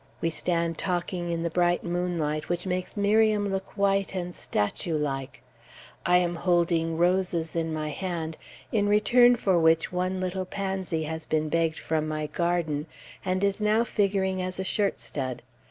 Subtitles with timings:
[0.19, 5.43] We stand talking in the bright moonlight which makes Miriam look white and statue like.
[6.07, 8.35] I am holding roses in my hand,
[8.71, 12.87] in return for which one little pansy has been begged from my garden,
[13.23, 15.43] and is now figuring as a shirt stud.